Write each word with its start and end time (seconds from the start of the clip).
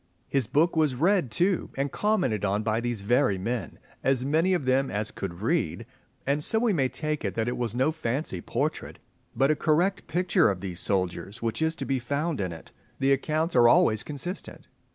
His 0.27 0.47
book 0.47 0.75
was 0.75 0.95
read 0.95 1.29
too, 1.29 1.69
and 1.77 1.91
commented 1.91 2.43
on 2.43 2.63
by 2.63 2.81
these 2.81 3.01
very 3.01 3.37
men 3.37 3.77
(as 4.03 4.25
many 4.25 4.55
of 4.55 4.65
them 4.65 4.89
as 4.89 5.11
could 5.11 5.43
read), 5.43 5.85
and 6.25 6.43
so 6.43 6.57
we 6.57 6.73
may 6.73 6.89
take 6.89 7.23
it 7.23 7.35
that 7.35 7.47
it 7.47 7.55
was 7.55 7.75
no 7.75 7.91
fancy 7.91 8.41
portrait, 8.41 8.97
but 9.35 9.51
a 9.51 9.55
correct 9.55 10.07
picture 10.07 10.49
of 10.49 10.59
these 10.59 10.79
soldiers 10.79 11.43
which 11.43 11.61
is 11.61 11.75
to 11.75 11.85
be 11.85 11.99
found 11.99 12.41
in 12.41 12.51
it. 12.51 12.71
The 12.97 13.13
accounts 13.13 13.55
are 13.55 13.67
always 13.67 14.01
consistent. 14.01 14.67